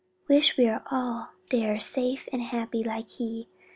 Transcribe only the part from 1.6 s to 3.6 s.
safe an' happy like he!